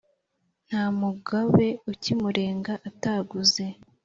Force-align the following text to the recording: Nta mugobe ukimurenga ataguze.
Nta 0.67 0.83
mugobe 0.99 1.67
ukimurenga 1.91 2.73
ataguze. 2.89 3.65